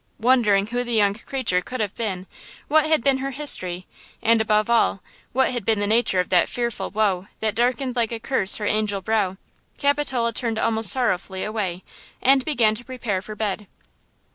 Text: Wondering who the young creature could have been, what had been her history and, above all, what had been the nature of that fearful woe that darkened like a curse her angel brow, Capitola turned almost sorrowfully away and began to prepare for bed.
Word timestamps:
Wondering 0.19 0.65
who 0.65 0.83
the 0.83 0.95
young 0.95 1.13
creature 1.13 1.61
could 1.61 1.79
have 1.79 1.93
been, 1.93 2.25
what 2.67 2.87
had 2.87 3.03
been 3.03 3.19
her 3.19 3.29
history 3.29 3.85
and, 4.19 4.41
above 4.41 4.67
all, 4.67 5.03
what 5.31 5.51
had 5.51 5.63
been 5.63 5.79
the 5.79 5.85
nature 5.85 6.19
of 6.19 6.29
that 6.29 6.49
fearful 6.49 6.89
woe 6.89 7.27
that 7.39 7.53
darkened 7.53 7.95
like 7.95 8.11
a 8.11 8.19
curse 8.19 8.55
her 8.55 8.65
angel 8.65 9.01
brow, 9.01 9.37
Capitola 9.77 10.33
turned 10.33 10.57
almost 10.57 10.89
sorrowfully 10.89 11.43
away 11.43 11.83
and 12.19 12.43
began 12.43 12.73
to 12.73 12.83
prepare 12.83 13.21
for 13.21 13.35
bed. 13.35 13.67